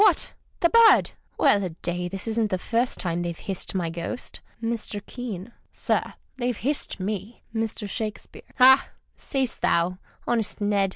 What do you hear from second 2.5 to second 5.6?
first time they've hissed my Ghost. Mr. Keax.—